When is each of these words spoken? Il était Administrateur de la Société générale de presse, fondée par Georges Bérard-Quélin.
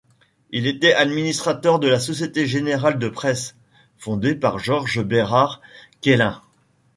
Il 0.49 0.65
était 0.65 0.95
Administrateur 0.95 1.77
de 1.79 1.87
la 1.87 1.99
Société 1.99 2.47
générale 2.47 2.97
de 2.97 3.07
presse, 3.07 3.55
fondée 3.99 4.33
par 4.33 4.57
Georges 4.57 5.03
Bérard-Quélin. 5.03 6.41